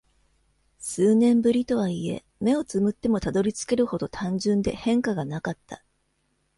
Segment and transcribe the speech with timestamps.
[0.79, 5.83] 数年ぶりとはいえ、目を瞑ってもたどり着けるほど単純で変化がなかった。